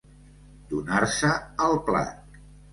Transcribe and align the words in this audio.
Donar-se 0.71 1.31
al 1.69 1.79
plat. 1.91 2.43